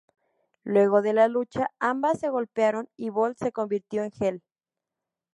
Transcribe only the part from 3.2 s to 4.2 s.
se convirtió en